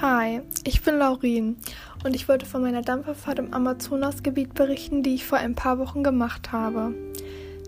Hi, 0.00 0.42
ich 0.62 0.82
bin 0.82 0.96
Laurin 0.98 1.56
und 2.04 2.14
ich 2.14 2.28
wollte 2.28 2.46
von 2.46 2.62
meiner 2.62 2.82
Dampferfahrt 2.82 3.40
im 3.40 3.52
Amazonasgebiet 3.52 4.54
berichten, 4.54 5.02
die 5.02 5.16
ich 5.16 5.24
vor 5.24 5.38
ein 5.38 5.56
paar 5.56 5.80
Wochen 5.80 6.04
gemacht 6.04 6.52
habe. 6.52 6.94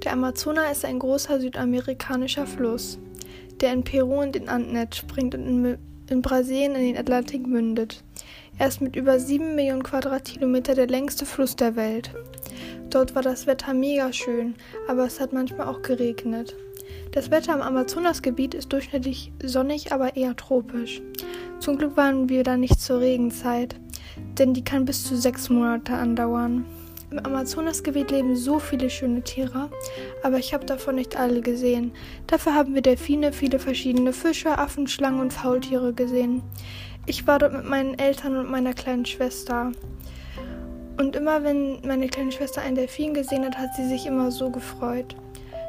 Der 0.04 0.12
Amazonas 0.12 0.70
ist 0.70 0.84
ein 0.84 1.00
großer 1.00 1.40
südamerikanischer 1.40 2.46
Fluss, 2.46 3.00
der 3.60 3.72
in 3.72 3.82
Peru 3.82 4.20
und 4.20 4.36
den 4.36 4.48
Anden 4.48 4.76
entspringt 4.76 5.34
und 5.34 5.44
in, 5.44 5.78
in 6.08 6.22
Brasilien 6.22 6.76
in 6.76 6.84
den 6.84 6.98
Atlantik 6.98 7.48
mündet. 7.48 8.04
Er 8.58 8.68
ist 8.68 8.80
mit 8.80 8.94
über 8.94 9.18
7 9.18 9.56
Millionen 9.56 9.82
Quadratkilometer 9.82 10.76
der 10.76 10.86
längste 10.86 11.26
Fluss 11.26 11.56
der 11.56 11.74
Welt. 11.74 12.12
Dort 12.90 13.14
war 13.14 13.22
das 13.22 13.46
Wetter 13.46 13.72
mega 13.72 14.12
schön, 14.12 14.56
aber 14.88 15.06
es 15.06 15.20
hat 15.20 15.32
manchmal 15.32 15.68
auch 15.68 15.80
geregnet. 15.82 16.56
Das 17.12 17.30
Wetter 17.30 17.54
im 17.54 17.62
Amazonasgebiet 17.62 18.52
ist 18.54 18.72
durchschnittlich 18.72 19.32
sonnig, 19.42 19.92
aber 19.92 20.16
eher 20.16 20.34
tropisch. 20.34 21.00
Zum 21.60 21.78
Glück 21.78 21.96
waren 21.96 22.28
wir 22.28 22.42
da 22.42 22.56
nicht 22.56 22.80
zur 22.80 23.00
Regenzeit, 23.00 23.76
denn 24.38 24.54
die 24.54 24.64
kann 24.64 24.84
bis 24.84 25.04
zu 25.04 25.16
sechs 25.16 25.48
Monate 25.48 25.94
andauern. 25.94 26.64
Im 27.12 27.18
Amazonasgebiet 27.18 28.10
leben 28.10 28.36
so 28.36 28.58
viele 28.58 28.90
schöne 28.90 29.22
Tiere, 29.22 29.70
aber 30.22 30.38
ich 30.38 30.52
habe 30.54 30.64
davon 30.64 30.96
nicht 30.96 31.16
alle 31.16 31.42
gesehen. 31.42 31.92
Dafür 32.26 32.54
haben 32.54 32.74
wir 32.74 32.82
Delfine, 32.82 33.32
viele 33.32 33.58
verschiedene 33.58 34.12
Fische, 34.12 34.58
Affen, 34.58 34.86
Schlangen 34.86 35.20
und 35.20 35.32
Faultiere 35.32 35.92
gesehen. 35.92 36.42
Ich 37.06 37.26
war 37.26 37.38
dort 37.38 37.52
mit 37.52 37.64
meinen 37.64 37.98
Eltern 37.98 38.36
und 38.36 38.50
meiner 38.50 38.74
kleinen 38.74 39.06
Schwester. 39.06 39.72
Und 41.00 41.16
immer 41.16 41.42
wenn 41.44 41.80
meine 41.80 42.08
kleine 42.08 42.30
Schwester 42.30 42.60
einen 42.60 42.74
Delfin 42.74 43.14
gesehen 43.14 43.46
hat, 43.46 43.56
hat 43.56 43.74
sie 43.74 43.88
sich 43.88 44.04
immer 44.04 44.30
so 44.30 44.50
gefreut. 44.50 45.16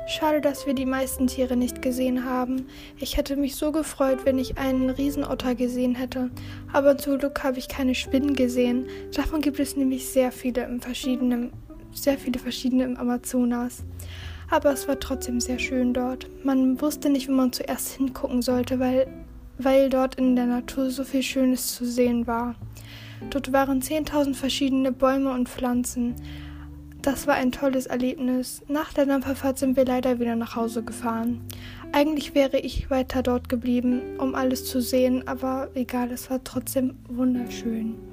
Schade, 0.05 0.41
dass 0.41 0.67
wir 0.67 0.73
die 0.73 0.85
meisten 0.85 1.27
Tiere 1.27 1.55
nicht 1.55 1.81
gesehen 1.81 2.25
haben. 2.25 2.67
Ich 2.99 3.15
hätte 3.15 3.37
mich 3.37 3.55
so 3.55 3.71
gefreut, 3.71 4.25
wenn 4.25 4.37
ich 4.37 4.57
einen 4.57 4.89
Riesenotter 4.89 5.55
gesehen 5.55 5.95
hätte. 5.95 6.31
Aber 6.73 6.97
zum 6.97 7.17
Glück 7.17 7.45
habe 7.45 7.59
ich 7.59 7.69
keine 7.69 7.95
Spinnen 7.95 8.35
gesehen. 8.35 8.87
Davon 9.15 9.39
gibt 9.39 9.57
es 9.61 9.77
nämlich 9.77 10.05
sehr 10.09 10.33
viele 10.33 10.65
im 10.65 10.81
verschiedenen, 10.81 11.53
sehr 11.93 12.17
viele 12.17 12.37
verschiedene 12.37 12.83
im 12.83 12.97
Amazonas. 12.97 13.85
Aber 14.49 14.73
es 14.73 14.85
war 14.89 14.99
trotzdem 14.99 15.39
sehr 15.39 15.59
schön 15.59 15.93
dort. 15.93 16.27
Man 16.43 16.81
wusste 16.81 17.09
nicht, 17.09 17.29
wo 17.29 17.31
man 17.31 17.53
zuerst 17.53 17.93
hingucken 17.93 18.41
sollte, 18.41 18.81
weil, 18.81 19.07
weil 19.57 19.89
dort 19.89 20.15
in 20.15 20.35
der 20.35 20.47
Natur 20.47 20.89
so 20.89 21.05
viel 21.05 21.23
Schönes 21.23 21.73
zu 21.73 21.85
sehen 21.85 22.27
war. 22.27 22.55
Dort 23.29 23.53
waren 23.53 23.81
10.000 23.81 24.33
verschiedene 24.33 24.91
Bäume 24.91 25.31
und 25.31 25.47
Pflanzen. 25.47 26.15
Das 27.01 27.25
war 27.27 27.35
ein 27.35 27.51
tolles 27.51 27.87
Erlebnis. 27.87 28.61
Nach 28.67 28.93
der 28.93 29.05
Dampferfahrt 29.05 29.57
sind 29.57 29.75
wir 29.75 29.85
leider 29.85 30.19
wieder 30.19 30.35
nach 30.35 30.55
Hause 30.55 30.83
gefahren. 30.83 31.41
Eigentlich 31.93 32.35
wäre 32.35 32.59
ich 32.59 32.89
weiter 32.89 33.23
dort 33.23 33.49
geblieben, 33.49 34.01
um 34.17 34.35
alles 34.35 34.65
zu 34.65 34.81
sehen, 34.81 35.27
aber 35.27 35.69
egal, 35.73 36.11
es 36.11 36.29
war 36.29 36.43
trotzdem 36.43 36.95
wunderschön. 37.07 38.10